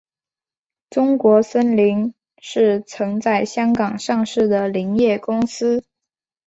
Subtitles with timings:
[0.89, 5.83] 中国森林是曾在香港上市的林业公司。